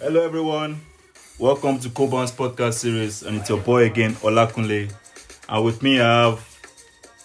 [0.00, 0.80] Hello, everyone.
[1.38, 4.92] Welcome to Koban's podcast series, and it's your boy again, Olakunle.
[5.48, 6.40] And with me, I have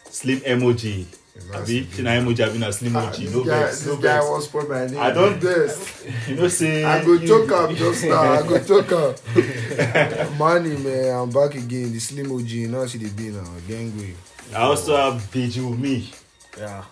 [0.09, 1.05] Slim Emoji.
[1.53, 3.17] Abi, China Emoji, Abi na Slim Emoji.
[3.25, 4.53] this No guy, vex, no this guy vex.
[4.53, 4.99] won't my name.
[4.99, 6.05] I don't- This.
[6.27, 8.21] You know, say I go you- choke up just now.
[8.21, 10.37] I go choke up.
[10.37, 11.15] Money, man.
[11.15, 11.91] I'm back again.
[11.91, 12.69] The slim OG.
[12.71, 13.43] Now see the be now.
[13.67, 14.13] Gangway.
[14.53, 16.11] I also have Deji with me.
[16.57, 16.83] Yeah.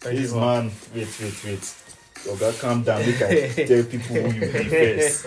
[0.00, 1.74] Thank This man, wait, wait, wait.
[2.26, 3.00] Oga, calm down.
[3.06, 5.24] Make I tell people who you be first.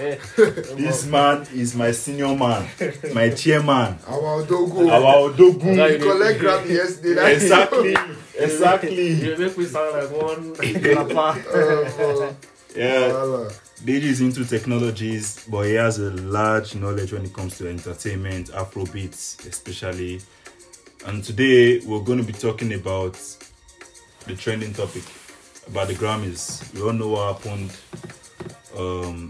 [0.77, 2.67] This man is my senior man,
[3.13, 4.89] my chairman, Our Odogo.
[4.91, 5.77] our Odogun.
[5.77, 5.99] Right.
[5.99, 7.13] We collect Grammy yesterday.
[7.15, 7.95] That- Exactly,
[8.37, 9.07] exactly.
[9.13, 12.29] You make me sound like one rapper.
[12.29, 12.33] Uh,
[12.73, 13.49] Yeah,
[13.83, 18.47] Deji is into technologies, but he has a large knowledge when it comes to entertainment,
[18.51, 20.21] Afrobeats especially.
[21.05, 23.17] And today we're going to be talking about
[24.25, 25.03] the trending topic
[25.67, 26.73] about the Grammys.
[26.73, 27.71] We all know what happened
[28.77, 29.29] um,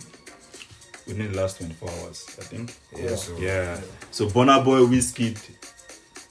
[1.07, 2.75] within the last 24 hours, I think.
[2.95, 3.15] yeah.
[3.15, 3.79] So, Yeah.
[4.11, 5.37] So Burna Boy Wizkid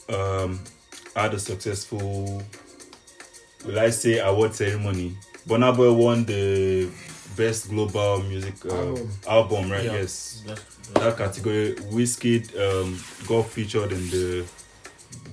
[0.09, 0.61] um,
[1.15, 2.43] had a successful,
[3.65, 5.17] will I say, award ceremony.
[5.47, 6.91] Burna Boy won the
[7.37, 9.11] best global music uh, album.
[9.29, 9.71] Album.
[9.71, 9.85] right?
[9.85, 9.93] Yeah.
[9.93, 10.43] Yes.
[10.47, 14.45] That's- That category, Wizkid um, got featured in the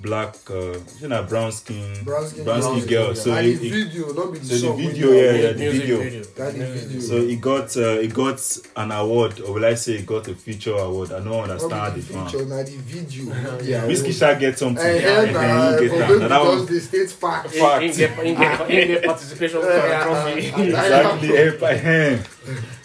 [0.02, 2.76] black, uh, you know, brown skin, Brown skin brown girl.
[2.78, 3.14] skin girl.
[3.16, 4.76] So and the video, not the so the song.
[4.78, 5.98] video, yeah, yeah, the Music video.
[5.98, 7.00] Video.
[7.00, 10.34] So he got uh, he got an award, or will I say he got a
[10.36, 11.10] feature award?
[11.12, 12.30] I don't understand Not how be they the found.
[12.30, 13.24] feature, na the video.
[13.64, 13.86] Yeah.
[13.88, 14.84] Wizkid shall get something.
[14.86, 16.08] Eh, Yeah, eh, na, he get that.
[16.08, 17.50] them that because one- the state fact.
[17.50, 17.82] Fact.
[17.82, 20.46] In get, in get, in get participation for trophy.
[20.68, 21.36] exactly.
[21.36, 22.18] eh, eh.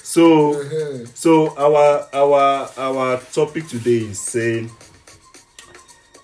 [0.01, 1.05] So Uh-huh.
[1.13, 4.69] so our our our topic today is saying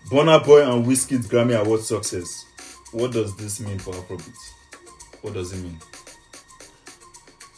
[0.09, 2.45] Burna Boy and Wizkid's Grammy Award success.
[2.91, 4.33] What does this mean for Afrobeat?
[5.21, 5.77] What does it mean?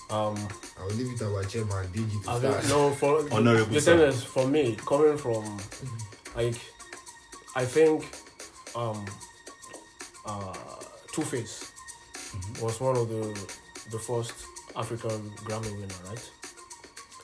[0.09, 0.35] Um,
[0.77, 2.67] I will leave it to our chairman, Deji, to think, start.
[2.67, 3.97] no, for Honorable the sir.
[3.97, 5.57] thing is, for me, coming from,
[6.35, 6.55] like,
[7.55, 8.03] I think,
[8.75, 9.05] um,
[10.25, 10.53] uh,
[11.13, 11.67] Two Face
[12.31, 12.63] Mm-hmm.
[12.63, 13.23] was one of the
[13.91, 14.31] the first
[14.77, 16.31] African Grammy winner, right?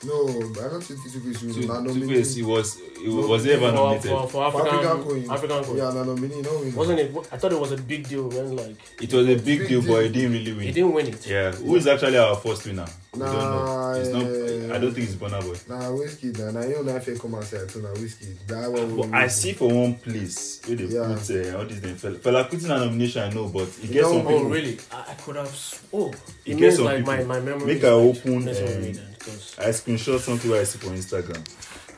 [0.04, 2.06] No, I don't think Two Face Two will na Two.
[2.08, 4.10] Face, he was he was, was he ever For, nominated?
[4.10, 5.30] for, for For African, African Queen.
[5.30, 5.76] African Queen.
[5.78, 6.74] Yeah, na nominee, no win.
[6.74, 7.16] Wasn't it?
[7.32, 9.80] I thought it was a big deal when like It was a big Big deal,
[9.82, 9.92] deal.
[9.94, 10.60] but he didn't really win.
[10.66, 11.26] he didn't win it.
[11.26, 12.86] Yeah, who is actually our first winner?
[13.12, 13.64] We don't know.
[13.64, 14.22] Nah, It's not.
[14.22, 15.56] eh, I don't think it's Burna Boy.
[15.68, 16.38] Nah, Wizkid.
[16.38, 17.82] Nah, nah, you know if I come outside too.
[17.82, 18.46] Nah, Wizkid.
[18.46, 18.96] That one.
[18.96, 21.18] will But I see for one place where they Yeah.
[21.18, 22.00] put uh, all these things.
[22.00, 24.50] Fela, Fela Kuti na nomination, I know, but he You gets know, some Oh people.
[24.50, 24.78] really?
[24.92, 25.80] I, I could have.
[25.92, 26.12] Oh, You
[26.44, 27.28] it get means some like my, people.
[27.34, 27.66] my memory.
[27.66, 30.64] Make is I like open, messing with um, me then, because I screenshot something I
[30.64, 31.44] see for Instagram.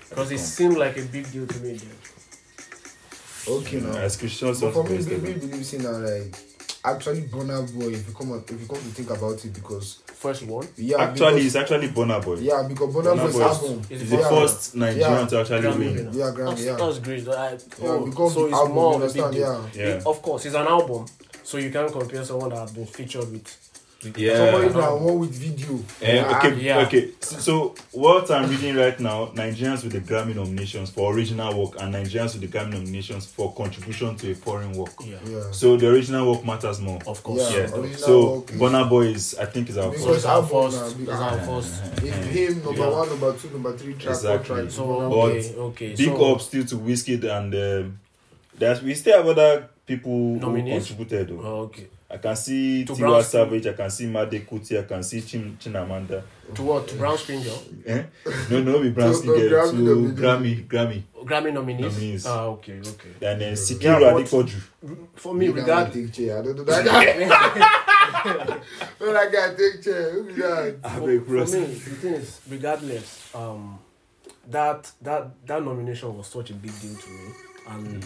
[0.09, 1.91] because it seemed like a big deal to me then.
[3.49, 3.93] Okay, I now.
[3.93, 5.51] I screenshot But something for for me, baby, Instagram.
[5.51, 6.37] believe in that like
[6.85, 7.89] actually Burna Boy.
[7.89, 10.69] If you come, out- if you come to think about it, because First one.
[10.77, 12.35] yeah, Actually, because, it's actually Burna Boy.
[12.37, 13.81] yeah, because Bonner Burna Boy album.
[13.89, 14.29] is He's the Yeah.
[14.29, 15.27] first Nigerian Yeah.
[15.27, 15.97] to actually Grammy win.
[15.97, 16.11] winner.
[16.13, 16.77] Yeah, Grammy, That's, yeah.
[16.77, 17.29] that's great.
[17.29, 17.57] I, Yeah,
[17.89, 19.33] oh, because so it's album, more of a big deal.
[19.35, 19.63] yeah.
[19.75, 19.85] Yeah.
[19.97, 21.07] It- of course, it's an album,
[21.43, 23.70] so you can't compare someone that has been featured with.
[24.03, 24.37] With Yeah.
[24.37, 25.19] Somebody an that album.
[25.19, 25.79] with video.
[26.01, 26.79] Eh, okay, yeah.
[26.87, 27.11] okay.
[27.21, 31.81] So, so what I'm reading right now, Nigerians with the Grammy nominations for original work
[31.81, 34.93] and Nigerians with the Grammy nominations for contribution to a foreign work.
[35.05, 35.17] Yeah.
[35.27, 35.51] Yeah.
[35.51, 36.99] So the original work matters more.
[37.07, 37.53] Of course.
[37.53, 37.69] Yeah.
[37.77, 37.97] Yeah.
[37.97, 40.27] So work is- Burna Boy is, I think, is our Because first.
[40.27, 40.77] our album first.
[40.81, 42.05] now, It's because- our first.
[42.05, 42.89] If him number Yeah.
[42.91, 44.47] one, number two, number three, track, Exactly.
[44.49, 44.71] four track.
[44.71, 45.89] So Bonner But okay, okay.
[45.95, 47.99] Big so, up still to Wizkid and um,
[48.59, 51.29] there's we still have other people who contributed.
[51.29, 51.43] Though.
[51.45, 51.87] Oh, okay.
[52.13, 55.57] I can see To Tiwa Savage, I can see Made Kuti, I can see Chin
[55.61, 56.23] Chinamanda.
[56.55, 56.89] To what?
[56.89, 57.63] To Brown Skin Girl?
[57.87, 58.03] Eh?
[58.51, 60.23] No, no, be Brown To- Skin to Girl, Grammy to.
[60.23, 61.03] Grammy, Grammy.
[61.25, 61.95] Grammy nominees?
[61.95, 62.27] Nominees.
[62.27, 63.11] Ah, okay, okay.
[63.31, 64.61] And then Sikiru Yeah, but- Adepoju.
[65.15, 66.13] For me, You guy regard.
[66.13, 66.39] chair.
[66.39, 68.61] I don't know that guy.
[68.99, 70.77] When that guy take chair, who be that?
[70.83, 73.79] I for, for me, the thing is, regardless, um,
[74.49, 77.31] that that that nomination was such a big deal to me,
[77.69, 78.05] and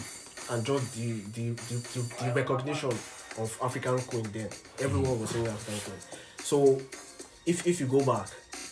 [0.51, 2.91] and just the the, the, the, the recognition
[3.37, 6.01] of African Queen then, everyone was saying African Queen.
[6.39, 6.81] So,
[7.45, 8.29] if if you go back,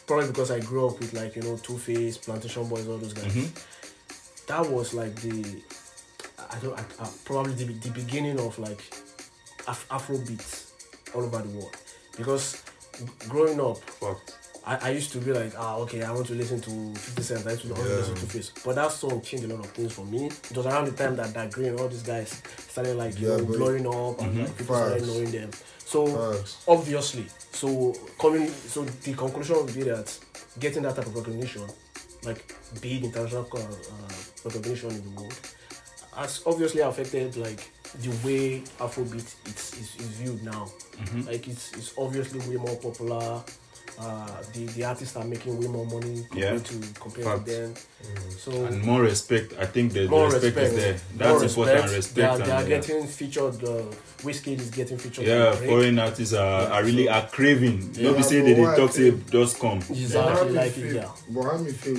[0.08, 3.14] probably because I grew up with like you know Two Face, Plantashun Boiz, all those
[3.14, 3.50] guys, Mhm.
[4.48, 5.62] that was like the
[6.50, 8.82] I don't I, I, probably the, the beginning of like
[9.68, 10.72] Af- Afro beats
[11.16, 11.76] all over the world
[12.18, 12.62] because
[13.30, 13.78] growing up.
[14.66, 17.48] I, I used to be like, ah, okay, I want to listen to 50 Cent,
[17.48, 17.96] I used to want to Yeah.
[17.98, 18.52] listen to Face.
[18.64, 20.28] But that song changed a lot of things for me.
[20.28, 23.38] It was around the time that that Green, all these guys started like, you Yeah,
[23.38, 25.52] know, blowing up and like people started knowing them.
[25.86, 26.64] So Facts.
[26.68, 30.18] obviously, so coming, so the conclusion would be that
[30.60, 31.64] getting that type of recognition,
[32.24, 34.14] like big international uh, uh,
[34.46, 35.40] recognition in the world,
[36.16, 37.70] has obviously affected like
[38.02, 40.72] the way Afrobeat is, is, viewed now.
[41.02, 41.28] Mhm.
[41.28, 43.44] Like it's it's obviously way more popular.
[44.00, 46.60] Uh, the the artists are making way more money compared Yeah.
[46.60, 47.46] to compared Fact.
[47.46, 47.74] to them.
[48.38, 49.54] So and more respect.
[49.60, 51.30] I think the, the more respect, respect, is there.
[51.30, 51.92] more That's important.
[51.92, 52.16] Respect.
[52.16, 53.64] They are, they are and, getting featured.
[53.64, 53.84] Uh,
[54.24, 55.26] Wizkid is getting featured.
[55.28, 57.92] yeah, foreign artists are, are really are craving.
[57.94, 59.78] Yeah, Not be say but they, they what talk say just come.
[59.78, 60.96] Exactly But how me like feel- it.
[60.96, 61.10] Yeah.
[61.30, 61.96] But how me feel,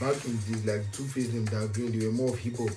[0.00, 2.70] back in the like Two Face them that green, they were more of hip hop,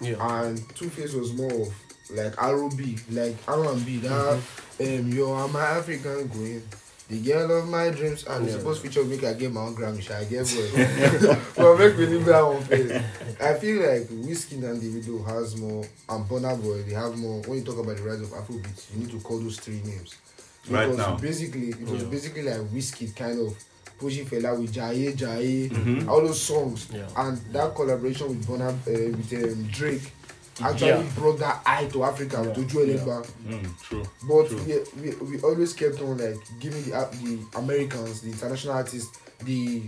[0.00, 0.40] Yeah.
[0.44, 1.68] and Two Face was more of
[2.10, 3.96] like R&B, like R&B.
[3.98, 4.40] That
[4.80, 6.62] um, yo, I'm an African queen.
[7.08, 8.58] The girl of my dreams, and it's Yeah.
[8.58, 11.36] supposed to feature make I get my own Grammy, Sha, I get boy.
[11.56, 13.40] but make me leave that one first.
[13.40, 17.40] I feel like Wizkid and the Davido has more, and Burna Boy, they have more.
[17.46, 20.16] When you talk about the rise of Afrobeat, you need to call those three names.
[20.68, 21.16] Right Because now.
[21.16, 22.08] basically, it was Yeah.
[22.08, 23.54] basically like Wizkid kind of
[23.98, 26.08] pushing Fela with Jaiye Jaiye, Mhm.
[26.08, 27.06] all those songs, Yeah.
[27.16, 30.12] and that collaboration with Burna, uh, with um, Drake,
[30.60, 31.02] actually Yeah.
[31.14, 32.52] brought that eye to Africa Yeah.
[32.54, 32.94] to Joe Yeah.
[32.98, 33.26] Elegba.
[33.46, 34.02] Mm, true.
[34.28, 34.84] But True.
[35.00, 39.18] we, we we always kept on like giving the uh, the Americans, the international artists,
[39.44, 39.82] the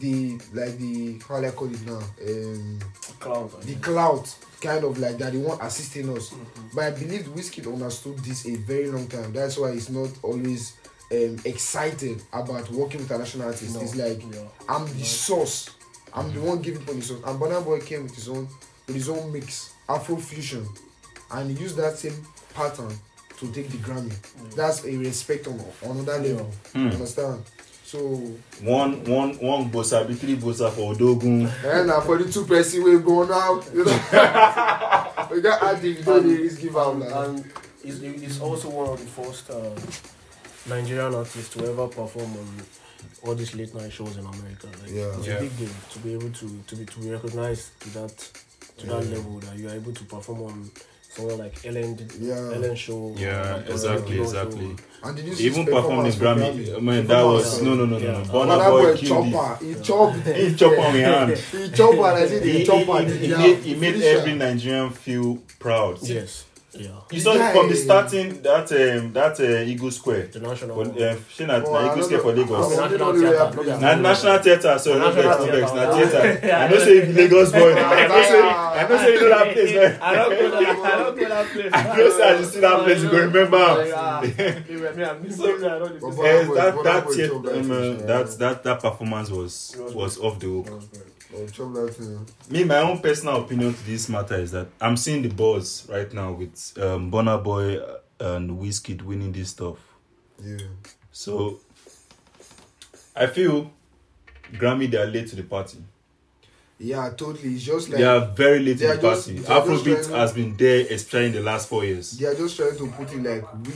[0.00, 2.78] the like the how do I call it now, um,
[3.20, 3.62] Cloud.
[3.62, 6.30] the clout kind of like that they want assisting us.
[6.30, 6.68] Mm-hmm.
[6.74, 9.32] But I believe Wizkid understood this a very long time.
[9.32, 10.72] That's why he's not always
[11.12, 13.74] um, excited about working with international artists.
[13.74, 13.82] No.
[13.82, 14.40] It's like Yeah.
[14.68, 15.70] I'm the source.
[16.14, 17.20] I'm the one giving for the source.
[17.26, 18.48] And Burna Boy came with his own
[18.86, 20.66] with his own mix, Afro fusion,
[21.32, 22.92] and use that same pattern
[23.38, 24.14] to take the Grammy.
[24.54, 26.50] That's a respect on on another level.
[26.72, 26.88] Hmm.
[26.88, 27.42] Understand?
[27.84, 27.98] So
[28.62, 31.48] One one one bossa, be three bossa for Odogun.
[31.64, 33.92] and uh, for the two person we go now, you know.
[35.30, 37.22] we got add the video And- lyrics give out now.
[37.22, 37.44] and
[37.84, 39.70] it's, it's also one of the first uh,
[40.68, 42.48] Nigerian artists to ever perform on
[43.26, 44.66] all these late night shows in America.
[44.82, 45.16] Like, Yeah.
[45.18, 45.34] it's Yeah.
[45.34, 48.30] a big deal to be able to to be to be recognized to that
[48.78, 50.70] to that level that you are able to perform on
[51.08, 52.34] someone like Ellen Yeah.
[52.54, 53.14] Ellen show.
[53.16, 54.68] Yeah, uh, exactly, Joe exactly.
[54.76, 54.82] Show.
[55.04, 56.76] And did you see Even his performed in performance Grammy.
[56.76, 58.18] I mean, that was no no no no no.
[58.18, 58.24] yeah.
[58.24, 59.32] Burna Burna Boy Boy killed it.
[59.32, 59.64] chopper.
[59.64, 60.16] He chopped.
[60.26, 61.30] He chop on his hand.
[61.38, 61.96] He chopper.
[61.96, 63.02] and I said He, he he, chopper.
[63.04, 65.98] he, he made, he made every Nigerian feel proud.
[66.02, 66.46] Yes.
[66.76, 66.88] Yeah.
[67.12, 70.26] You saw Yeah, from the starting that um, that uh, Eagle Square.
[70.32, 70.76] The national.
[70.84, 72.32] But, uh, shey na Oh, na Eagle don't Square for.
[72.34, 72.50] Lagos.
[72.50, 73.80] Oh, National I don't know theatre.
[73.80, 76.10] Na national theatre, so no vex, no vex, na theatre.
[76.20, 76.40] theatre.
[76.48, 76.64] Yeah.
[76.64, 77.72] I know say you Lagos boy.
[77.74, 79.74] I know say I know say you know that place.
[79.74, 80.02] man.
[80.02, 80.78] I don't go that.
[80.78, 81.70] I don't go that place.
[81.74, 83.58] I know say as you see that place, you go remember
[84.96, 85.44] Me, I'm missing.
[85.44, 86.10] I don't But know.
[86.10, 88.06] Burna Yes, Boy- that that Boy theat- chop that uh, thing, yeah.
[88.06, 90.66] that that that performance was was was off the hook.
[91.52, 92.26] Chop that thing.
[92.48, 96.12] Me, my own personal opinion to this matter is that I'm seeing the buzz right
[96.12, 97.80] now with um, Burna Boy
[98.20, 99.78] and Wizkid winning this stuff.
[100.42, 100.58] Yeah.
[101.10, 101.60] So
[103.16, 103.70] I feel
[104.52, 105.78] Grammy they are late to the party.
[106.78, 107.54] Yeah, totally.
[107.54, 109.32] It's just like they are very late they to are the party.
[109.38, 112.12] they are just Afrobeat has been there, especially in the last four years.
[112.18, 113.72] they are just trying to put it like we,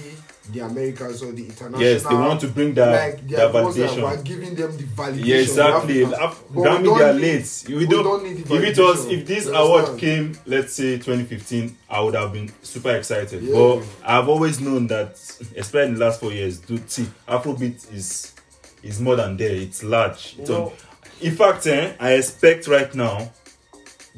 [0.53, 1.81] the Americans or the international.
[1.81, 4.03] Yes, they want to bring that like they that are the ones that validation.
[4.03, 5.25] we're giving them the validation.
[5.27, 6.05] Yeah, exactly.
[6.05, 6.25] Africans.
[6.25, 7.65] Af- Grammy they are late.
[7.69, 8.05] We, we don't.
[8.05, 12.01] don't need the if it was, if this You award came, let's say 2015, I
[12.01, 13.43] would have been super excited.
[13.43, 13.53] Yeah.
[13.55, 15.11] But I've always known that,
[15.57, 18.35] especially in the last four years, do see Afrobeat is
[18.83, 19.55] is more than there.
[19.55, 20.35] It's large.
[20.37, 20.73] You It's on- know-
[21.21, 23.31] in fact, eh, I expect right now,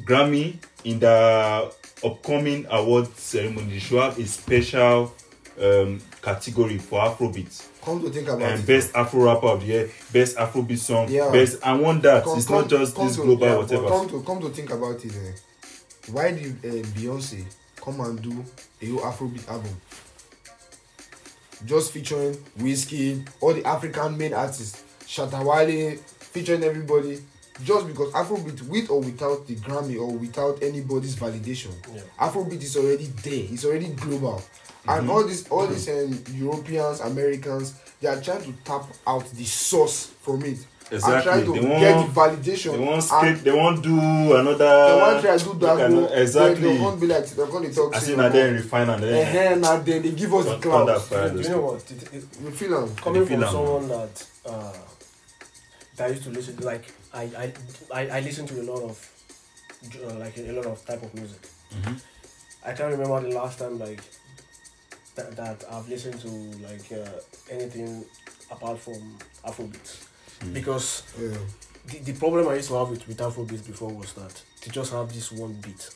[0.03, 1.71] Grammy in the
[2.03, 5.13] upcoming award ceremony should have a special
[5.61, 7.67] um, category for Afrobeat.
[7.83, 8.65] Come to think about And it.
[8.67, 11.29] best Afro rapper of the year, best Afrobeat song, Yeah.
[11.31, 11.57] best.
[11.63, 12.23] I want that.
[12.23, 13.87] Come- it's come- not just this to- global yeah, whatever.
[13.87, 15.31] Come to come to think about it, eh,
[16.11, 17.43] why did uh, Beyonce
[17.83, 18.43] come and do
[18.81, 19.79] a whole Afrobeat album?
[21.65, 25.97] Just featuring Wizkid, all the African main artists, Shatta Wale,
[26.31, 27.19] featuring everybody.
[27.63, 32.01] Just because Afrobeat, with or without the Grammy or without anybody's validation, Yeah.
[32.19, 33.45] Afrobeat is already there.
[33.51, 34.41] It's already global.
[34.87, 35.09] And Mm-hmm.
[35.11, 40.07] all these all these um, Europeans, Americans, they are trying to tap out the source
[40.21, 40.57] from it.
[40.93, 41.13] Exactly.
[41.13, 42.71] And trying to They get want- the validation.
[42.71, 43.43] They want And script.
[43.43, 43.95] They want do
[44.35, 44.57] another.
[44.57, 45.75] they want try do that.
[45.77, 46.61] like go, exactly.
[46.67, 48.53] They, they won't be like they're gonna talk I to see you now about- then
[48.55, 49.13] refine and then.
[49.13, 51.33] Eh-heh, now then they give us the Thunder cloud.
[51.35, 51.91] Do you know what?
[51.91, 52.95] It, it, You feel them?
[52.95, 54.73] coming from someone that uh,
[55.97, 57.53] that used to listen to like I I
[57.93, 58.97] I, I listen to a lot of
[60.05, 61.41] uh, like a, lot of type of music.
[61.73, 62.01] Mhm.
[62.65, 64.01] I can't remember the last time like
[65.15, 66.29] that, that I've listened to
[66.67, 67.19] like uh,
[67.49, 68.05] anything
[68.51, 70.07] apart from Afrobeats
[70.41, 70.53] Mm.
[70.55, 71.37] because Yeah.
[71.85, 74.91] the, the problem I used to have with, with Afrobeats before was that they just
[74.91, 75.87] have this one beat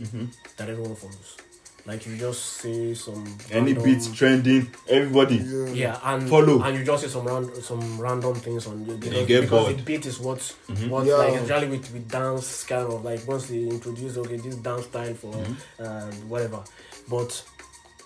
[0.00, 0.26] Mhm.
[0.56, 1.36] that everyone follows.
[1.84, 5.36] Like you just say some Any random- beat trending, everybody.
[5.36, 5.66] Yeah.
[5.72, 6.62] yeah, and Follow.
[6.62, 9.78] and you just say some ran- some random things on you because, get because bored.
[9.78, 10.88] the beat is what Mhm.
[10.90, 11.14] what Yeah.
[11.16, 15.14] like especially with with dance kind of like once they introduce okay this dance style
[15.14, 15.56] for Mhm.
[15.80, 16.62] uh, whatever,
[17.08, 17.42] but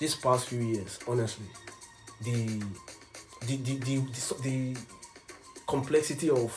[0.00, 1.46] this past few years honestly,
[2.24, 2.62] the
[3.46, 4.74] the the the the, so- the
[5.66, 6.50] complexity of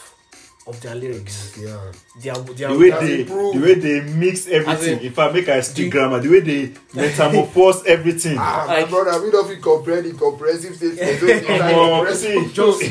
[0.69, 1.57] of their lyrics.
[1.59, 1.91] Yeah.
[2.21, 3.57] Their their the way they improved.
[3.57, 6.39] the way they mix everything in- if i make i speak the- grammar the way
[6.41, 11.19] they metamorphose everything Ah, my Like- brother, we don't feel comprehend the comprehensive statement.
[11.19, 12.47] Don't be like Come on, compressive.
[12.47, 12.53] see.
[12.53, 12.81] just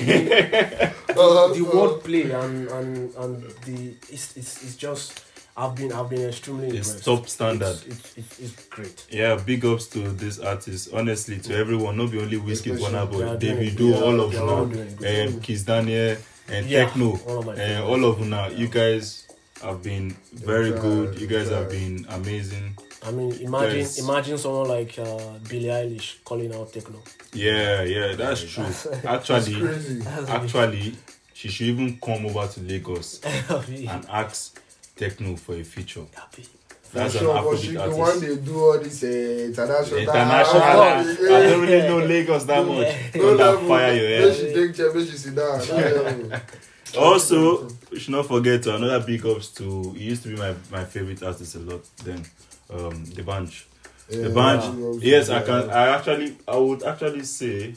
[1.18, 5.25] Uh, the uh, wordplay and and and the it's it's, it's just
[5.56, 7.04] I've been I've been extremely It's impressed.
[7.04, 7.76] top standard.
[7.87, 9.06] It's, it's, it's, it's great.
[9.11, 13.11] yeah big ups to this artist honestly to everyone not be only Wizkid Especially- Burna
[13.11, 15.28] Boy they are doing Davido all of they are all doing you it.
[15.28, 16.16] um Kizz Daniel
[16.49, 17.88] and Yeah, Tekno all of my and favorites.
[17.88, 19.26] all of you now you guys
[19.62, 23.99] have been very tried, good you they guys have been amazing I mean, imagine Yes.
[24.00, 26.99] imagine someone like uh, Billie Eilish calling out Tekno.
[27.33, 28.64] yeah yeah that's true
[29.05, 30.02] actually crazy.
[30.28, 30.97] actually
[31.33, 34.61] she should even come over to lagos and ask
[34.97, 36.45] Tekno for a feature Happy.
[36.92, 39.99] That's an sure, she afrobeat the artist one they do all this uh, international.
[39.99, 40.62] International.
[40.62, 41.50] I yeah.
[41.50, 43.14] don't really know Lagos that much.
[43.14, 43.68] No that level.
[43.68, 44.37] fire your head.
[44.37, 46.40] she take chair, she sit down.
[46.97, 49.92] Also, we should not forget to another big ups to.
[49.92, 52.25] He used to be my, my favorite artist a lot then.
[52.71, 53.64] Um, D'banj.
[54.09, 54.64] The bunch.
[55.04, 55.16] yeah.
[55.16, 55.68] Yes, I can.
[55.68, 57.75] I actually, I would actually say,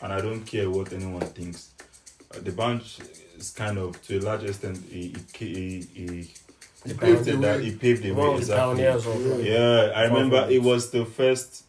[0.00, 1.70] and I don't care what anyone thinks.
[2.34, 3.00] uh, D'banj
[3.38, 6.30] is kind of, to a large extent, he he he, he,
[6.86, 7.62] He paved the way.
[7.64, 8.84] he paved the One way of the exactly.
[8.84, 10.50] pioneers of Yeah, I remember Afrobeat.
[10.52, 11.64] it was the first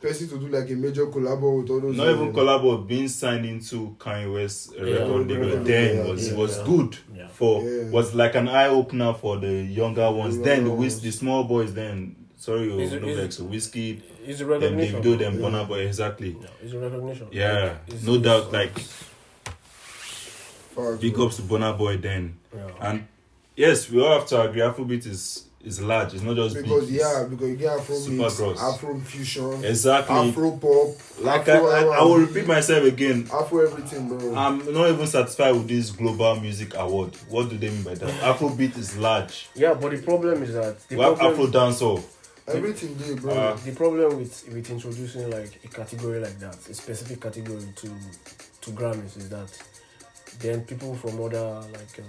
[0.00, 1.96] Person to do like a major collabo with all those.
[1.96, 6.04] not uh, even collabo being signed into Kanye West Yeah, record label yeah, then yeah,
[6.12, 6.64] was yeah, was yeah.
[6.66, 7.28] good Yeah.
[7.28, 7.90] for Yeah.
[7.90, 10.36] was like an eye opener for the younger ones.
[10.38, 13.18] The then the younger whis- the small boys then sorry oh, Is it- no is
[13.18, 15.02] it- vex Wizkid It's a them recognition.
[15.02, 15.40] Davido them Yeah.
[15.48, 16.36] Burna Boy exactly.
[16.40, 17.26] Yeah, it's a recognition.
[17.32, 18.78] Yeah, Like, it's- no doubt it's- like
[20.74, 22.36] Fuck, big ups to Burna Boy then.
[22.54, 22.68] Yeah.
[22.80, 23.06] And
[23.64, 26.14] yes, we all have to agree Afrobeat is is large.
[26.14, 27.00] It's not just Because beat.
[27.00, 28.60] yeah, because you get Afro Super mix, gross.
[28.62, 30.16] Afro fusion, Exactly.
[30.16, 30.88] Afro pop,
[31.20, 33.28] like I, Afro, I, I will repeat myself again.
[33.32, 34.34] Afro everything, bro.
[34.36, 37.10] I'm not even satisfied with this global music award.
[37.28, 38.08] What do they mean by that?
[38.22, 39.48] Afrobeat is large.
[39.56, 42.02] Yeah, but the problem is that the We have problem, Afro dancehall.
[42.46, 43.32] everything there, bro.
[43.34, 47.88] Uh, the problem with with introducing like a category like that, a specific category to
[48.62, 49.50] to Grammys is that
[50.38, 51.46] then people from other
[51.76, 52.04] like uh,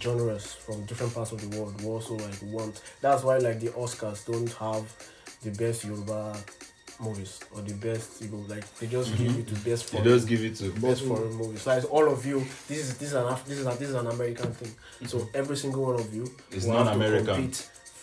[0.00, 2.80] genres from different parts of the world will also like want.
[3.00, 4.84] That's why like the Oscars don't have
[5.42, 6.36] the best Yoruba
[7.00, 9.40] movies or the best you know like they just give mm-hmm.
[9.40, 10.04] it to best foreign.
[10.04, 10.70] They just give it to.
[10.70, 11.08] best mm-hmm.
[11.14, 11.66] foreign movies.
[11.66, 14.52] Like all of you, this is this is an this is this is an American
[14.52, 14.74] thing.
[15.08, 15.36] So mm-hmm.
[15.36, 17.52] every single one of you It's will have to non-American.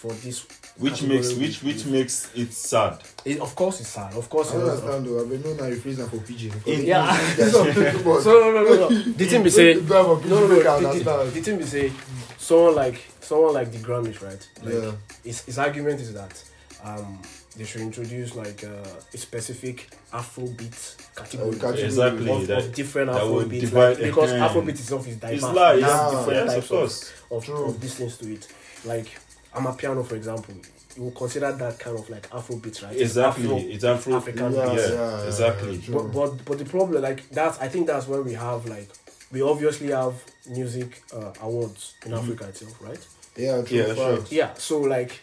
[0.09, 0.45] Compete for this.
[0.77, 1.91] Which makes which which you.
[1.91, 2.99] makes it sad.
[3.25, 4.13] It, of course, it's sad.
[4.15, 5.21] Of course, I don't understand though.
[5.21, 6.51] I've been known I rephrase that for PG.
[6.85, 7.15] Yeah.
[7.35, 7.71] So
[8.21, 8.89] So no no no no.
[9.17, 10.93] The thing be say no no, no no.
[10.93, 11.91] The, the, the thing be say
[12.37, 14.49] someone like someone like the Grammys, right?
[14.63, 14.91] Like, Yeah.
[15.23, 16.43] His, his argument is that
[16.83, 17.21] um
[17.57, 18.69] they should introduce like uh,
[19.13, 21.59] a specific Afrobeat category.
[21.59, 21.71] Uh.
[21.85, 22.31] Exactly.
[22.31, 25.33] of, that- of different that would Afrobeats divide- like, because Afrobeat itself is diverse.
[25.35, 25.77] It's large.
[25.79, 26.09] It has Yeah.
[26.19, 27.13] different Yes, types of course.
[27.29, 27.65] of, True.
[27.65, 28.47] of these things to it.
[28.85, 29.07] Like
[29.53, 30.55] Amapiano, for example,
[30.95, 32.91] you will consider that kind of like Afrobeat, right?
[32.93, 33.45] It's Exactly.
[33.45, 34.15] Afro- It's Afro.
[34.15, 34.89] African Yeah, Yeah, beats.
[34.89, 35.75] yeah, yeah, exactly.
[35.75, 35.93] yeah.
[35.93, 38.89] But, but but the problem, like that's I think that's where we have like
[39.31, 40.15] we obviously have
[40.49, 43.07] music uh, awards in Africa itself, right?
[43.37, 43.77] Yeah, true.
[43.77, 44.19] Yeah, sure.
[44.29, 44.53] Yeah.
[44.55, 45.19] So like,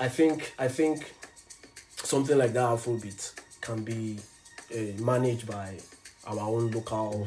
[0.00, 1.12] I think I think
[2.02, 4.18] something like that Afrobeat can be
[4.74, 5.78] uh, managed by
[6.26, 7.26] our own local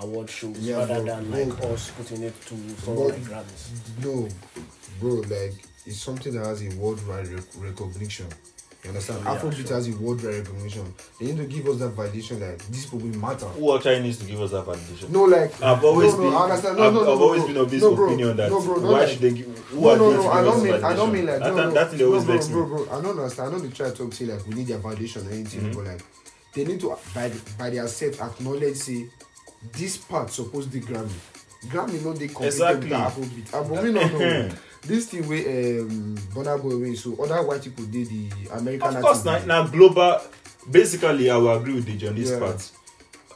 [0.00, 1.04] award shows Yeah, rather bro.
[1.04, 1.70] than like Bro.
[1.70, 4.04] us putting it to some like Grammys.
[4.04, 4.28] No,
[5.00, 5.54] bro, like
[5.86, 8.26] it's something that has a worldwide rec- recognition.
[8.84, 9.24] You understand?
[9.24, 9.76] Yeah, Afrobeat sure.
[9.76, 10.94] has a worldwide recognition.
[11.18, 12.40] They need to give us that validation.
[12.40, 13.46] Like these people matter.
[13.46, 15.10] Who actually needs to give us that validation?
[15.10, 16.30] No, like I've always no, been.
[16.30, 16.76] no, I understand.
[16.76, 17.52] No, I've, no, no, I've always bro.
[17.54, 18.06] been of this No, bro.
[18.06, 19.46] opinion that No, bro, not why like- should they give?
[19.70, 20.22] Who no, are no, no.
[20.22, 20.84] to I give don't us mean.
[20.84, 21.38] I don't mean like.
[21.40, 22.54] that, no, no, that thing always no, bro, vex me.
[22.54, 22.82] bro, bro.
[22.98, 23.48] I don't understand.
[23.48, 25.60] I don't know they try to talk say like we need their validation or anything,
[25.60, 25.74] Mhm.
[25.74, 26.02] but like
[26.54, 29.08] they need to by by themselves acknowledge say
[29.72, 31.10] this part supposed to Grammy.
[31.66, 32.90] Grammy no dey compete Exactly.
[32.90, 33.50] with Afrobeat.
[33.50, 34.50] But we no know.
[34.84, 39.02] this thing wey um, Burna Boy win so other white people dey the American Of
[39.02, 39.48] course, now, artists.
[39.48, 40.20] now global.
[40.70, 42.38] Basically, I will agree with DJ on this Yeah.
[42.38, 42.70] part.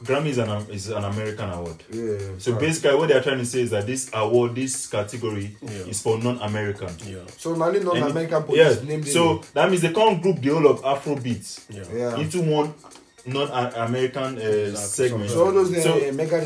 [0.03, 1.81] Grammy is an is an American award.
[1.91, 2.61] Yeah, So facts.
[2.65, 5.69] basically, what they are trying to say is that this award, this category, Yeah.
[5.87, 6.89] is for non-American.
[7.05, 7.19] Yeah.
[7.37, 8.65] So now non And- American yeah.
[8.75, 9.11] police name them.
[9.11, 11.83] So that means they can't group the whole of Afrobeat Yeah.
[11.93, 12.17] yeah.
[12.17, 12.73] into one
[13.25, 15.29] non-American uh, segment.
[15.29, 15.97] So all those uh, So-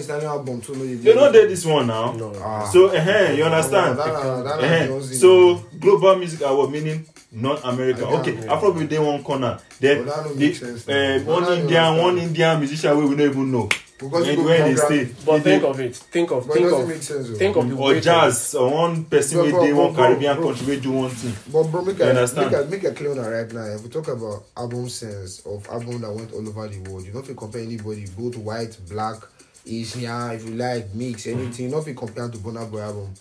[0.04, 2.12] Stallion album too no dey They don't did this one now.
[2.14, 2.34] No.
[2.44, 2.66] Ah.
[2.66, 3.98] So, uh you understand?
[3.98, 7.06] That, that, that, Eh, that, so global music award meaning
[7.42, 8.04] non-American.
[8.04, 8.32] Okay.
[8.38, 9.60] Okay, Afrobeat dey one corner.
[9.80, 13.70] Then don't the, sense uh, one Indian, one Indian musician wey we don't even know.
[14.00, 15.96] because you when go they stay, But think of it.
[15.96, 17.38] Think of But think of sense.
[17.38, 20.48] think of the or of- jazz or one person wey dey one Caribbean bro.
[20.48, 21.34] country wey do one thing.
[21.52, 22.52] But bro, make You understand?
[22.52, 23.66] make a make a clear on right now.
[23.76, 27.12] If we talk about album sense of album that went all over the world, you
[27.12, 29.18] don't feel compare anybody, both white, black,
[29.66, 31.72] yeah, if you like, mix anything.
[31.72, 33.14] Nothing compared to Burna Boy album.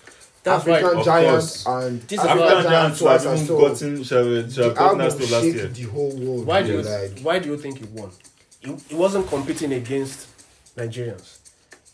[0.47, 0.99] That's African right.
[0.99, 1.67] Of Giant course.
[1.67, 4.75] and This African African Giant Giants twice have as even gotten shall shall The have
[4.76, 5.67] gotten us to last year.
[5.67, 6.47] the whole world.
[6.47, 7.19] Why do you like?
[7.21, 8.11] why do you think he won?
[8.61, 10.29] He, he wasn't competing against
[10.76, 11.38] Nigerians.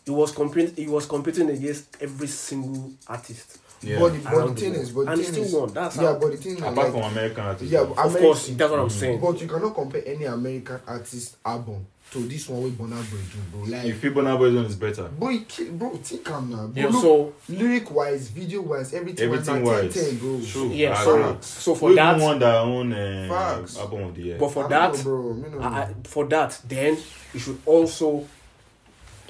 [0.05, 0.75] He was competing.
[0.75, 3.57] He was competing against every single artist.
[3.83, 3.99] Yeah.
[3.99, 4.81] But the, but the the thing world.
[4.83, 5.73] is, but the And he thing still is, won.
[5.73, 7.71] That's yeah, how- but the thing is, Apart like, from American artists.
[7.71, 7.85] yeah, though.
[7.93, 9.19] but Of course, American- that's what I'm saying.
[9.21, 13.39] But you cannot compare any American artist album to this one with Burna Boy do,
[13.51, 13.65] bro.
[13.65, 15.03] you Like, feel Burna Boy's one is better.
[15.05, 16.67] boy, ki- bro, think I'm now.
[16.67, 19.93] Bro, Yeah, look, so lyric wise, video wise, everything, Everything wise, wise.
[19.95, 20.41] 10, 10, bro.
[20.45, 20.69] True.
[20.69, 21.37] yeah, I so agree.
[21.41, 23.77] so for we that, even won their own uh, Facts.
[23.79, 24.37] album of the year.
[24.39, 25.59] but for I that, know, bro, me know.
[25.59, 26.97] I, I- for that, then
[27.33, 28.27] you should also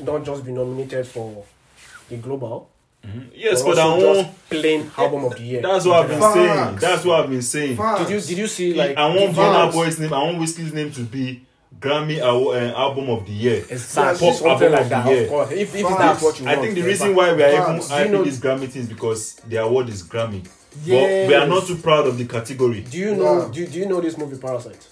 [0.01, 1.45] not just be nominated for
[2.09, 2.69] the global.
[3.05, 3.29] Mhm.
[3.35, 4.15] Yes, but for that also one.
[4.25, 5.61] just plain album of the year.
[5.61, 6.33] That's what I've been Facts.
[6.35, 6.75] saying.
[6.77, 7.77] That's what I've been saying.
[7.77, 7.99] Facts.
[8.01, 9.73] Did you did you see like I want the Burna videos?
[9.73, 10.13] Boy's name.
[10.13, 11.41] I want Wizkid's name to be
[11.79, 13.57] Grammy Awa- uh, album of the year.
[13.69, 15.05] Exactly, Pop album like of that.
[15.05, 15.33] the year.
[15.33, 17.87] Of if, if that's what you I think the reason why we are even Facts.
[17.89, 20.43] Do you hyping know- these Grammy things because the award is Grammy.
[20.75, 22.81] But we are not too proud of the category.
[22.89, 23.41] Do you know?
[23.43, 23.49] Yeah.
[23.51, 24.87] Do, do you know this movie Parasite?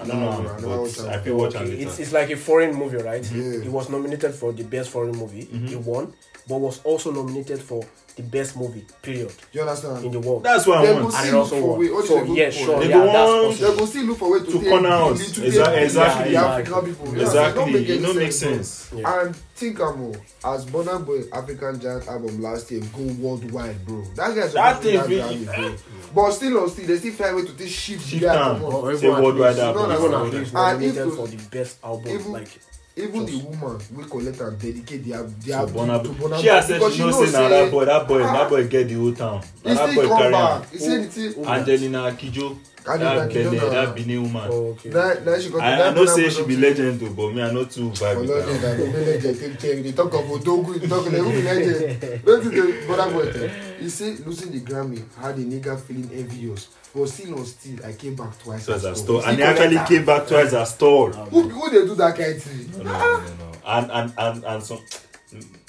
[0.00, 1.82] I don't know, I never but watched I feel watch Okay, and later.
[1.88, 3.24] it's, it's like a foreign movie, right?
[3.32, 3.62] Yeah.
[3.62, 5.44] It was nominated for the best foreign movie.
[5.44, 5.66] Mm-hmm.
[5.66, 6.12] He won,
[6.48, 7.84] but was also nominated for
[8.16, 8.84] the best movie.
[9.02, 10.04] Period you understand?
[10.04, 10.44] in the world.
[10.44, 11.14] That's what They I want.
[11.16, 11.80] and it also for won.
[11.80, 13.70] way- what So they yeah, sure, They yeah, go that's on- possible.
[13.72, 15.18] They go still look for way to, To corner us.
[15.18, 16.32] to take Exactly, the- exactly.
[16.32, 17.06] Yeah, African people.
[17.14, 17.18] Exactly.
[17.18, 17.54] understand?
[17.56, 19.00] Don't It any don't make sense, bro.
[19.00, 19.20] Yeah.
[19.26, 20.12] And think am
[20.44, 24.04] as Burna Boy African Giant album last year go worldwide, bro.
[24.14, 25.74] That guy's That thing really- bro.
[26.14, 28.60] But still on still, they still find way to take shift Shift the guy am.
[28.60, 28.96] come on.
[28.96, 29.88] Say even at worldwide album.
[29.88, 30.38] No, even no, at no.
[30.38, 32.32] least And if- for the best album.
[32.32, 32.48] like
[32.96, 36.28] Even Just- the woman we collect and dedicate their So their Burna to Boy.
[36.28, 38.48] Burna She has Boy said because she knows say na that boy, that boy, that
[38.48, 39.42] boy get the whole town.
[39.64, 40.62] He Na that still boy come carry back.
[40.62, 40.66] am.
[40.70, 41.16] He said it.
[41.16, 44.48] is- Angelina Kidjo, Angelina that Benin, na- that Benin woman.
[44.52, 44.90] oh, okay.
[44.90, 45.62] That that she got.
[45.62, 48.14] I, I that know say she be legend too, but me I know too vibe
[48.14, 48.68] For with legend, her.
[48.68, 49.38] I don't know legend.
[49.40, 49.82] Take care.
[49.82, 50.80] They talk of Odogu.
[50.80, 52.00] They talk of who be legend.
[52.00, 53.32] Think the Burna Boy.
[53.32, 53.48] tell.
[53.80, 56.68] He say losing the Grammy had a nigga feeling envious.
[56.94, 58.64] But still on still, I came back twice.
[58.66, 59.22] So as a well.
[59.24, 61.10] and he Still actually collect came back twice as store.
[61.12, 62.84] Who who they do that kind of thing?
[62.84, 63.52] No, no, no, no.
[63.66, 64.78] And and and and some.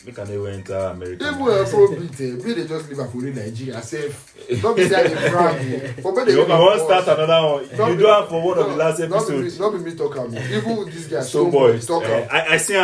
[0.05, 1.25] Make an never enter America.
[1.25, 4.35] Even Afrobeat, eh, may they just leave Afro in Nigeria safe.
[4.61, 5.55] Don't be saying they brag.
[5.55, 6.01] eh.
[6.01, 7.91] For me, they want Afro- start another one?
[7.91, 9.59] You do have for one of the last episodes.
[9.59, 10.35] Not be me talk am.
[10.35, 12.27] Even this guy, Stone Boy, talk eh, am.
[12.31, 12.75] I, I see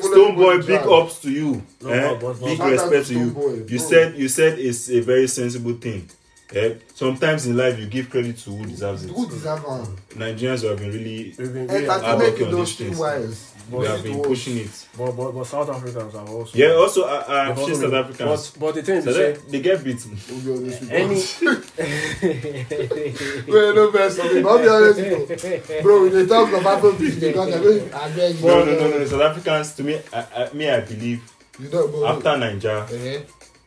[0.00, 1.62] follow Stone Boy, big ups to you.
[1.80, 2.00] No, eh?
[2.00, 3.30] no, but- but- big respect to to you.
[3.30, 6.10] Boy, you said you said it's a very sensible thing.
[6.52, 6.74] Eh?
[6.94, 9.10] Sometimes in life you give credit to who deserves it.
[9.12, 9.96] Who deserve am?
[10.16, 13.52] Nigerians have been really Entertainment industry things.
[13.70, 13.80] Wise.
[13.80, 14.86] we have been pushing it.
[14.96, 17.92] but, but, but South Africans have also Yeah, also I, I they've also seen South
[17.94, 18.50] Africans.
[18.50, 20.18] But, but the thing is, So you they, say, they get beaten.
[20.28, 21.14] We'll be honest with any
[23.46, 23.52] you.
[23.52, 24.44] Well, no best of it.
[24.46, 25.82] I'll be honest with you.
[25.82, 28.42] Bro, when they talk about Afrobeat, because I mean, I beg.
[28.44, 29.04] No, no, no, no.
[29.06, 31.22] South Africans, to me, I, I, me, I believe
[31.58, 32.06] You don't, bro.
[32.06, 33.22] after Nigeria, Eh?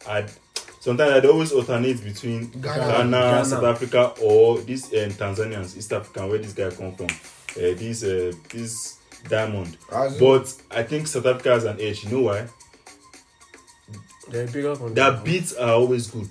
[0.08, 0.30] I'd,
[0.80, 2.78] sometimes I'd always alternate between Ghana.
[2.78, 3.46] Ghana, Ghana.
[3.46, 7.08] South Africa, or these um, Tanzanians, East African, where this guy come from.
[7.56, 8.98] Uh, this, uh, this
[9.30, 9.78] diamond.
[9.92, 12.04] As in- But I think South Africa has an edge.
[12.04, 12.48] You know why?
[14.30, 14.96] they're bigger country.
[14.96, 16.30] Their beats are always good.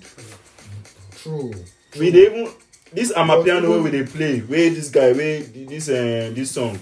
[1.15, 1.51] True.
[1.99, 2.51] We they even
[2.91, 6.77] this Amapiano even- way they play, where this guy, where this uh, this song,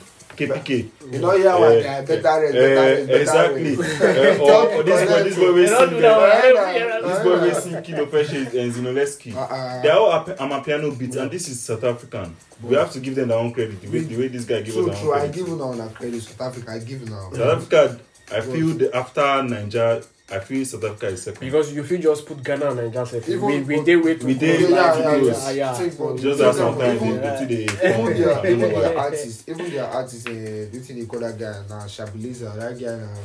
[0.47, 0.89] KPK.
[1.13, 3.75] You know, yeah, Eh, what guy, better rest, eh, better rest, better exactly.
[3.75, 4.01] rest.
[4.01, 5.89] Uh, or, or this boy, this boy will They don't sing.
[5.89, 6.29] do that uh, one.
[6.29, 9.81] Eh, Every- This boy will sing Kid of Fresh and Zinoleesky.
[9.83, 12.35] They are all Ap- Amapiano beats, and this is South African.
[12.63, 13.81] We have to give them their own credit.
[13.81, 15.09] The way, the way this guy gives True, us true.
[15.09, 15.51] their I own give credit.
[15.51, 16.21] you now on credit.
[16.23, 17.31] South Africa, I give you now.
[17.33, 17.99] South Africa,
[18.31, 21.41] I feel the, after Nigeria, I feel South Africa is second.
[21.45, 23.27] Because you feel just put Ghana and Nigeria safe.
[23.29, 25.33] Even- We, we did wait to We like yeah, yeah, yeah.
[25.35, 25.89] Ah, yeah.
[25.97, 26.17] One.
[26.17, 29.85] Just that Even- sometimes even- they, they, even they, their even their artists even their
[29.85, 33.17] artists uh, this thing they call that guy now Shabuliza that guy now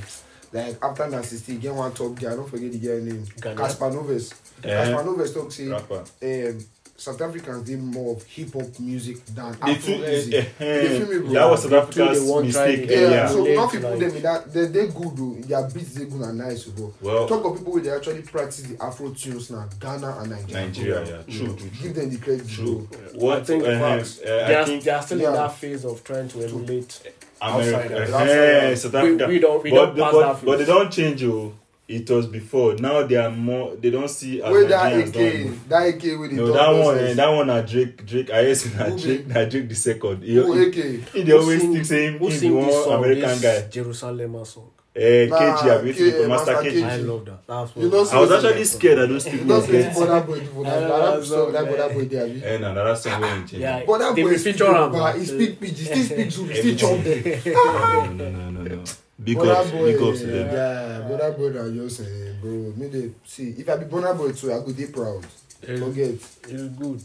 [0.52, 3.24] like after na sixteen get one top guy I don't forget the guy name.
[3.40, 4.32] Caspar Noves
[4.64, 6.54] Eh, Caspar Noves talk say
[6.98, 10.34] South Africans dey more of hip hop music than The Afro two, music.
[10.34, 11.32] eh, eh, They feel me, bro.
[11.34, 13.10] that was South The two, Africa's they mistake it.
[13.10, 15.36] Yeah, so Late, not people like- them in that they they good though.
[15.46, 16.94] Their beats they good and nice bro.
[17.02, 20.66] Well, Talk of people where they actually practice the Afro tunes now, Ghana and Nigeria.
[20.66, 21.14] Nigeria, bro.
[21.28, 22.88] yeah, true, true, Give them the credit, True.
[22.90, 23.00] bro.
[23.26, 24.20] What I think uh, facts.
[24.20, 25.28] uh, they, I are, think they are still Yeah.
[25.28, 27.00] in that phase of trying to emulate.
[27.42, 28.10] America, outsiders.
[28.12, 28.82] uh, Outsiders.
[28.82, 29.26] South We- Africa.
[29.28, 31.22] we don't- we but, don't pass but, that but they don't change.
[31.24, 31.52] Oh,
[31.88, 32.74] it was before.
[32.74, 33.76] Now they are more.
[33.76, 35.68] They don't see as Where that Nigerians don't AK, move.
[35.68, 37.10] that AK with the No, top that one, nonsense.
[37.10, 38.30] eh, that one, na Drake, Drake.
[38.30, 39.34] I guess na Who Drake, be?
[39.34, 40.22] na Drake the second.
[40.24, 40.74] He, Who he, AK?
[41.14, 43.42] he dey always think say him who he be sing this one song, American this
[43.42, 43.68] guy.
[43.68, 44.70] Jerusalem song.
[44.98, 46.72] Eh, Nah, KG, I K- from Master Master KG.
[46.80, 46.82] KG.
[46.88, 47.46] I love that.
[47.46, 49.82] That's what You know, I was actually scared that those You people don't would say
[49.82, 49.94] get.
[49.94, 51.76] for that boy, for that, I that, know, that, song, that, man.
[51.76, 52.42] that boy there, abi?
[52.42, 53.60] Eh, na that song wey him change.
[53.62, 53.82] Yeah.
[53.86, 55.18] But that They boy will speak feature am, Yoruba, man.
[55.20, 58.84] he speak pidgin, still speak Zulu, still chop them.
[59.22, 60.54] Big Burna ups, Boy, big ups to yeah, them.
[60.54, 62.04] Yeah, Burna Boy na just uh,
[62.40, 62.72] bro.
[62.76, 65.24] Me dey see if I be Burna Boy too, I go dey proud.
[65.64, 66.10] Forget.
[66.48, 67.00] It's good.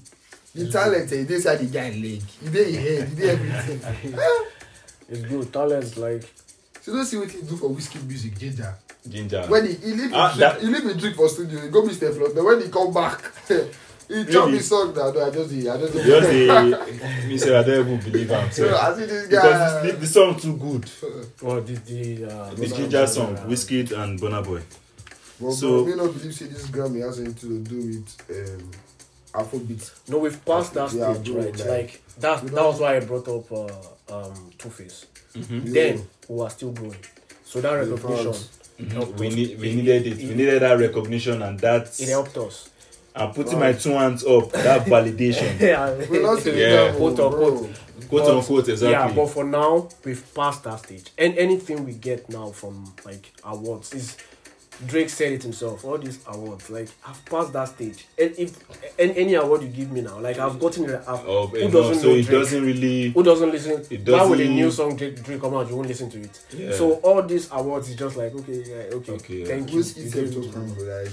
[0.54, 2.22] The talent, eh, dey inside the guy leg.
[2.44, 4.14] E dey e head, e dey everything.
[5.10, 5.52] It's good.
[5.52, 6.24] Talent like
[6.82, 8.74] So don't see what he do for Wizkid music, Ginger.
[9.08, 9.44] Ginger.
[9.48, 11.70] When he, he leave Ah, a drink, that- he leave a drink for studio, he
[11.70, 12.46] go meet Steflon Don.
[12.46, 13.20] When he come back,
[14.14, 14.58] he chop Really?
[14.58, 15.10] his song now.
[15.10, 18.52] I just dey- I just dey- Just the me say I don't even believe am
[18.52, 18.76] So sef.
[18.84, 19.82] I see this Because guy.
[19.84, 20.86] this, the, the song too good.
[21.42, 24.62] well the the uh, The Burna Ginger song, uh, Wizkid and Burna Boy.
[25.40, 28.72] But So- so, me not believe say this Grammy has anything to do with um,
[29.34, 30.10] Afrobeat.
[30.10, 31.58] No, we've passed that Yeah, stage, bro, right?
[31.58, 35.06] like- Like, that We that was why I brought up uh, um Two Face.
[35.36, 35.74] Mhm.
[35.74, 36.98] Then we were still growing.
[37.46, 38.50] So that recognition facts.
[38.82, 39.18] Mhm.
[39.20, 40.18] We need we needed it.
[40.18, 42.70] We needed that recognition and that it helped us.
[43.16, 45.60] I'm putting my two hands up, that validation.
[45.60, 46.86] yeah, we're not see Yeah.
[46.86, 46.96] yeah.
[46.96, 47.70] Quote unquote.
[48.10, 51.12] Quote But- unquote, Yeah, but for now, we've passed that stage.
[51.18, 54.18] And anything we get now from like awards is
[54.88, 55.86] Drake said it himself.
[55.86, 58.08] All these awards, like I've passed that stage.
[58.18, 58.58] And if
[59.00, 61.02] any, any award you give me now, like I've gotten it.
[61.08, 62.40] I've, Oh, who doesn't so know it Drake?
[62.40, 63.86] doesn't really Who doesn't listen?
[63.90, 65.70] It Why would a new song Drake, Drake come out?
[65.70, 66.40] You won't listen to it.
[66.54, 66.72] Yeah.
[66.74, 69.46] So all these awards is just like okay, yeah, okay, Okay, yeah.
[69.46, 69.80] thank you.
[69.80, 70.76] Wizkid You self gave just to me.
[70.76, 71.12] come like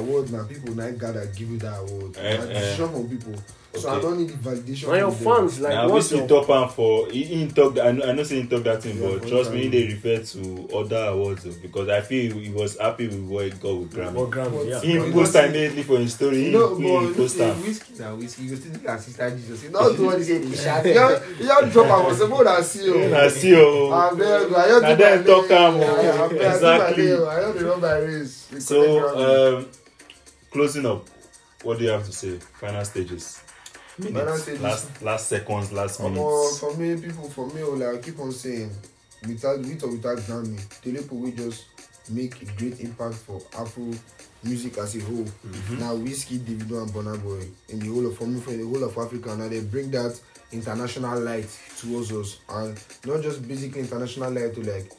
[0.00, 0.44] award now.
[0.44, 2.16] People now gotta give you that award.
[2.16, 2.46] Eh, na eh.
[2.60, 3.34] decision from people.
[3.72, 4.02] So I Okay.
[4.02, 4.88] don't need the validation.
[4.88, 5.24] Now your them.
[5.24, 8.24] fans like now what's your top am for he, he talk I know I know
[8.24, 9.70] say he talk that thing Yeah, but trust me he sure.
[9.70, 13.50] dey refer to other awards though, because I feel he was happy with what he
[13.50, 14.16] got with Grammy.
[14.16, 14.68] or Grammy?
[14.68, 14.80] Yeah.
[14.80, 16.44] He But- post am immediately for his story.
[16.46, 17.62] He, No, he but post look, am.
[17.62, 18.42] whiskey now, whiskey.
[18.42, 19.62] You go still think as sister Jesus.
[19.62, 20.42] You do what he say.
[20.44, 20.84] He shout.
[20.86, 23.90] You don't- you don't drop am for say, "More than see you." Na see o.
[23.90, 25.58] I I just Na do my talk name.
[25.58, 25.82] am o.
[25.84, 27.12] I I do my Exactly.
[27.12, 28.46] I don't dey run my race.
[28.58, 29.66] So um,
[30.50, 31.06] closing up,
[31.62, 32.38] what do you have to say?
[32.60, 33.42] Final stages.
[34.02, 36.58] Final Minutes, last last seconds, last Omo, minutes.
[36.58, 38.70] for me, people, for me, oh, like I keep on saying,
[39.26, 41.64] without with or without Grammy, Telepo will just
[42.10, 43.92] make a great impact for Afro
[44.42, 45.24] music as a whole.
[45.24, 45.78] Mm-hmm.
[45.78, 48.82] Now, Wizkid, Davido, and Burna Boy in the whole of for me, for the whole
[48.84, 50.18] of Africa, now they bring that
[50.52, 54.90] international light towards us, and not just basically international light to like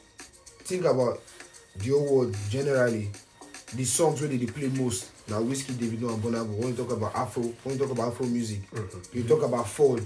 [0.64, 1.20] think about
[1.76, 3.10] the whole world generally.
[3.74, 6.58] The songs where they play most now Wizkid, Davido, and Burna Boy.
[6.60, 8.60] When you talk about Afro, when you talk about Afro music,
[9.12, 9.98] you talk about fall.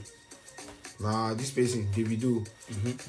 [0.98, 2.46] Nah, this person, Davido,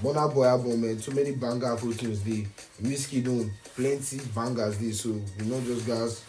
[0.02, 2.48] Burna Boy album, man, too many banger Afro tunes dey.
[2.82, 6.24] Wizkid don plenty bangers dey, so you know just guys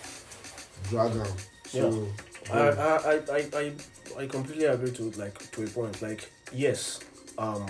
[0.90, 1.26] drag am.
[1.66, 2.08] So
[2.52, 3.72] I, I, I, I, I,
[4.22, 6.00] I completely agree to like to a point.
[6.02, 7.00] Like yes,
[7.38, 7.66] um,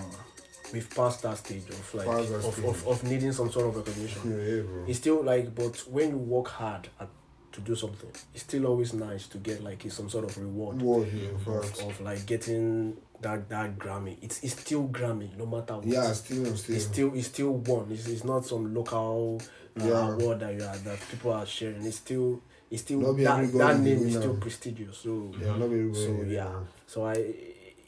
[0.72, 2.64] we've passed that stage of like of, stage.
[2.64, 4.20] of, of needing some sort of recognition.
[4.30, 4.84] yeah, bro.
[4.86, 7.08] It's still like, but when you work hard at,
[7.52, 11.08] to do something, it's still always nice to get like some sort of reward Word,
[11.12, 14.16] yeah, of, of like getting that that Grammy.
[14.22, 15.86] It's it's still Grammy, no matter what.
[15.86, 16.74] Yeah, still, still.
[16.76, 17.90] It's still it's still one.
[17.90, 19.40] It's, it's not some local
[19.80, 20.12] uh, Yeah.
[20.12, 21.84] award that you are that people are sharing.
[21.84, 24.98] It's still it's still Not that, that name is still prestigious.
[24.98, 25.58] So Yeah,
[25.94, 26.52] so yeah.
[26.86, 27.34] So I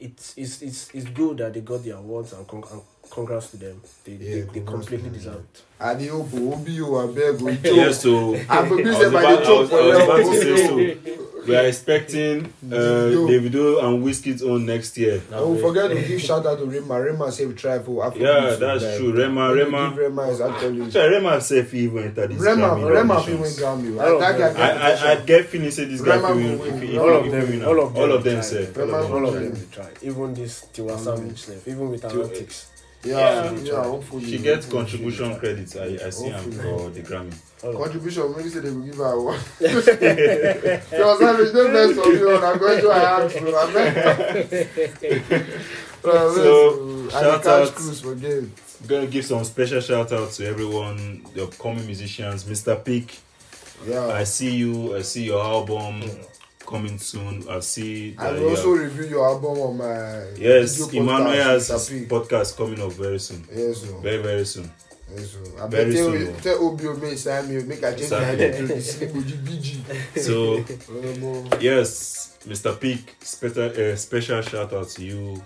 [0.01, 3.57] it's it's it's it's good that they got the awards and, con- and congrats to
[3.59, 3.81] them.
[4.05, 5.63] They Yeah, they, they completely to them, deserve it.
[5.79, 9.23] I dey hope Obi o abeg Yes, so I go be I say was by
[9.23, 12.17] about, the I chop was, for I was about to level.
[12.17, 12.21] say so.
[12.21, 13.29] We are expecting uh, Davido.
[13.29, 15.23] Davido and Wizkid's own next year.
[15.31, 17.01] Don't forget to give shout out to Rema.
[17.01, 18.21] Rema save try for Afro.
[18.21, 19.13] Yeah, that's like, true.
[19.17, 19.95] Rema, Rema.
[19.97, 20.83] Rema is actually.
[20.83, 23.59] Actually, Rema self even enter this Rema, Grammy Rema fit win nominations.
[23.61, 24.01] Grammy.
[24.03, 26.59] All of That I, I, I get feeling say this guy Rema will will win.
[26.59, 26.83] win.
[26.83, 28.79] If, if, all of them, all of them, all of them tried.
[28.79, 29.53] All of All them.
[29.53, 29.87] of them.
[30.03, 32.67] Even this Tiwa Savage self, even with Atlantics.
[33.03, 33.17] Yeah,
[33.53, 33.53] Yeah.
[33.63, 34.25] yeah, hopefully.
[34.25, 34.83] She gets hopefully.
[34.83, 35.75] contribution credits.
[35.77, 36.57] I, I see am Hopefully.
[36.57, 37.35] for the Grammy.
[37.63, 37.83] All of them.
[37.83, 39.39] Contribution, maybe say they will give her one.
[39.39, 42.45] Tiwa Savage, don't mess for me on.
[42.45, 43.55] I'm going to I ask bro.
[46.31, 46.35] I.
[46.35, 48.53] So, shout out- cruise for game.
[48.87, 52.45] Gonna give some special shout out to everyone, the upcoming musicians.
[52.45, 52.83] Mr.
[52.83, 53.19] Peak,
[53.87, 54.07] Yeah.
[54.09, 54.97] I see you.
[54.97, 56.01] I see your album
[56.71, 57.45] coming soon.
[57.49, 61.69] I'll see I will also review your album on my Yes, Emmanuel has
[62.09, 63.45] podcast coming up very soon.
[63.53, 63.99] Yes, sir.
[64.01, 64.71] Very, very soon.
[65.15, 65.43] Yes, sir.
[65.61, 66.41] I Very tell, soon, oh.
[66.41, 68.51] tell Obio make sign me make I change my Exactly.
[68.51, 70.21] name to the Slim Oji BG.
[70.27, 72.79] So, yes, Mr.
[72.81, 75.43] Peak, special, uh, special shout out to you.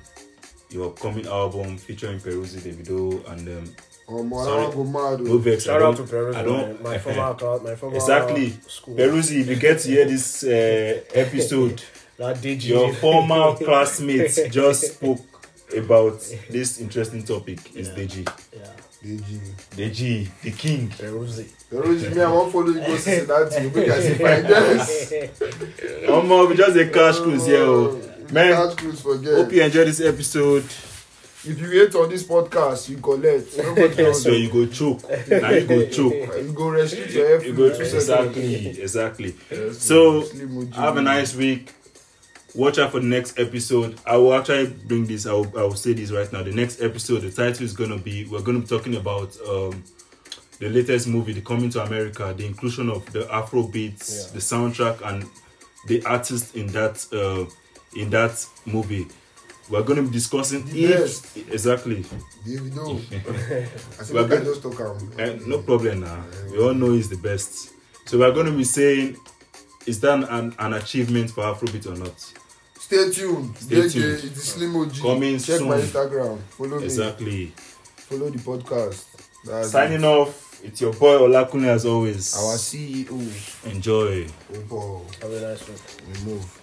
[0.70, 3.74] Your upcoming album featuring Peruzzi, Davido, and um,
[4.08, 4.66] um, Sorry.
[4.66, 5.20] I go mad.
[5.20, 5.38] no oh.
[5.38, 5.66] vex.
[5.68, 8.50] I Shout out to Peruzzi, I don't- my, my former class, my former Exactly.
[8.68, 8.96] school.
[8.96, 11.82] Peruzzi, if you get to hear this uh, episode,
[12.18, 12.64] That DG.
[12.66, 15.20] your former classmates just spoke
[15.76, 17.74] about this interesting topic.
[17.74, 17.94] Is Yeah.
[17.94, 18.28] Deji.
[18.52, 18.70] Yeah.
[19.04, 19.40] DG.
[19.76, 20.88] Deji, the king.
[20.90, 21.46] Peruzzi.
[21.70, 23.72] The road me, I won't follow you go see that thing.
[23.74, 25.12] Make I see find this.
[26.08, 27.58] Omo, we just a cash cruise here.
[27.64, 28.00] oh.
[28.32, 30.64] Man, Cash cruise for hope you enjoyed this episode.
[31.46, 33.56] If you hate on this podcast you collect.
[33.58, 35.02] Nobody so you go choke.
[35.28, 36.12] Now you go choke.
[36.42, 39.34] You go restrict your you go exactly exactly.
[39.50, 40.22] Yes, So,
[40.72, 41.72] have a nice week.
[42.54, 43.98] Watch out for the next episode.
[44.06, 46.42] I will actually bring this i will, I will say this right now.
[46.44, 49.82] The next episode the title is gonna be we're gonna be talking about um
[50.60, 54.34] the latest movie the coming to america the inclusion of the afro beats Yeah.
[54.34, 55.28] the soundtrack and
[55.88, 57.44] the artist in that uh
[58.00, 59.08] in that movie
[59.70, 61.36] we're gonna be discussing The if best.
[61.36, 62.02] exactly
[62.46, 63.00] Davido.
[63.12, 64.44] I We're make I good.
[64.44, 65.12] just talk am.
[65.18, 66.22] Eh, no problem now.
[66.50, 67.70] We all know he's the best.
[68.06, 69.16] So we're going to be saying,
[69.86, 72.20] is that an, an achievement for Afrobeat or not?
[72.78, 73.56] Stay tuned.
[73.56, 74.20] Stay Stay tuned.
[74.20, 74.24] tuned.
[74.24, 74.96] It's the Slim OG.
[75.00, 75.78] Coming Check my.
[75.78, 76.38] Instagram.
[76.50, 76.84] Follow me.
[76.84, 77.46] Exactly.
[77.56, 79.04] Follow the podcast.
[79.46, 80.04] That's Signing it.
[80.04, 82.36] off, it's your boy Olakunle as always.
[82.36, 83.72] Our CEO.
[83.72, 84.26] Enjoy.
[84.52, 85.02] Opo.
[85.22, 85.78] Have a nice one.
[86.26, 86.60] We move.